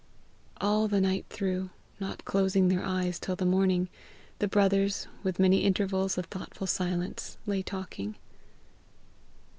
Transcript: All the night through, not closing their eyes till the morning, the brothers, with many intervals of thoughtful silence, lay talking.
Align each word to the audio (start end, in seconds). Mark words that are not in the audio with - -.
All 0.59 0.87
the 0.87 0.99
night 0.99 1.27
through, 1.29 1.69
not 1.99 2.25
closing 2.25 2.69
their 2.69 2.83
eyes 2.83 3.19
till 3.19 3.35
the 3.35 3.45
morning, 3.45 3.87
the 4.39 4.47
brothers, 4.47 5.07
with 5.21 5.37
many 5.37 5.59
intervals 5.59 6.17
of 6.17 6.25
thoughtful 6.25 6.65
silence, 6.65 7.37
lay 7.45 7.61
talking. 7.61 8.15